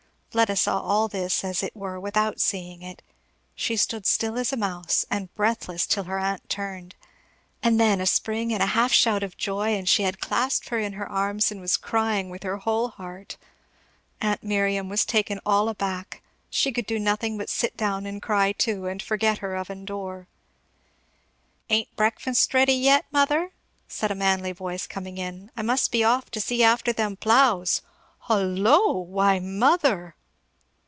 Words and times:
Fleda 0.31 0.55
saw 0.55 0.79
all 0.79 1.09
this 1.09 1.43
as 1.43 1.61
it 1.61 1.75
were 1.75 1.99
without 1.99 2.39
seeing 2.39 2.81
it; 2.83 3.03
she 3.53 3.75
stood 3.75 4.05
still 4.05 4.37
as 4.37 4.53
a 4.53 4.55
mouse 4.55 5.05
and 5.11 5.35
breathless 5.35 5.85
till 5.85 6.05
her 6.05 6.17
aunt 6.19 6.47
turned; 6.47 6.95
and 7.61 7.77
then, 7.77 7.99
a 7.99 8.05
spring 8.05 8.53
and 8.53 8.63
a 8.63 8.67
half 8.67 8.93
shout 8.93 9.23
of 9.23 9.35
joy, 9.35 9.75
and 9.75 9.89
she 9.89 10.03
had 10.03 10.21
clasped 10.21 10.69
her 10.69 10.79
in 10.79 10.93
her 10.93 11.05
arms 11.05 11.51
and 11.51 11.59
was 11.59 11.75
crying 11.75 12.29
with 12.29 12.43
her 12.43 12.55
whole 12.59 12.91
heart. 12.91 13.35
Aunt 14.21 14.41
Miriam 14.41 14.87
was 14.87 15.03
taken 15.03 15.41
all 15.45 15.67
aback; 15.67 16.21
she 16.49 16.71
could 16.71 16.85
do 16.85 16.97
nothing 16.97 17.37
but 17.37 17.49
sit 17.49 17.75
down 17.75 18.05
and 18.05 18.21
cry 18.21 18.53
too 18.53 18.87
and 18.87 19.03
forget 19.03 19.39
her 19.39 19.57
oven 19.57 19.83
door. 19.83 20.27
"Ain't 21.69 21.93
breakfast 21.97 22.53
ready 22.53 22.71
yet, 22.73 23.03
mother?" 23.11 23.51
said 23.89 24.11
a 24.11 24.15
manly 24.15 24.53
voice 24.53 24.87
coming 24.87 25.17
in. 25.17 25.51
"I 25.57 25.61
must 25.61 25.91
be 25.91 26.05
off 26.05 26.31
to 26.31 26.39
see 26.39 26.63
after 26.63 26.93
them 26.93 27.17
ploughs. 27.17 27.81
Hollo! 28.19 28.93
why 28.93 29.39
mother! 29.39 30.15